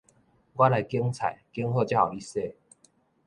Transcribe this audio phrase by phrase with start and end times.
[0.55, 2.55] 我來揀菜，揀好才予你洗